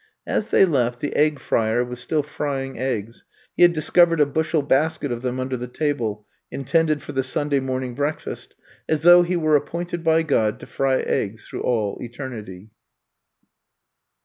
''As 0.35 0.47
they 0.47 0.65
left, 0.65 0.99
the 0.99 1.15
Egg 1.15 1.37
Frier 1.37 1.85
was 1.87 1.99
still 1.99 2.23
fry 2.23 2.63
ing 2.63 2.79
eggs— 2.79 3.23
he 3.55 3.61
had 3.61 3.71
discovered 3.71 4.19
a 4.19 4.25
bushel 4.25 4.63
basket 4.63 5.11
of 5.11 5.21
them 5.21 5.39
under 5.39 5.55
the 5.55 5.67
table, 5.67 6.25
intended 6.49 7.03
for 7.03 7.11
the 7.11 7.21
Sunday 7.21 7.59
morning 7.59 7.93
breakfast— 7.93 8.55
as 8.89 9.03
though 9.03 9.21
he 9.21 9.37
were 9.37 9.55
appointed 9.55 10.03
by 10.03 10.23
God 10.23 10.59
to 10.61 10.65
fry 10.65 11.01
eggs 11.01 11.45
through 11.45 11.61
all 11.61 11.99
eternity. 12.01 12.71